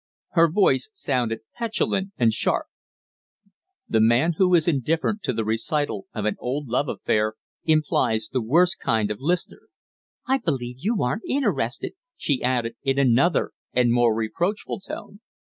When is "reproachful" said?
14.15-14.79